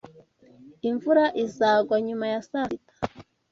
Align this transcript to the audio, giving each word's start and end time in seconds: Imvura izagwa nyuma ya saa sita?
Imvura 0.89 1.25
izagwa 1.43 1.95
nyuma 2.07 2.25
ya 2.33 2.41
saa 2.49 2.67
sita? 2.69 2.95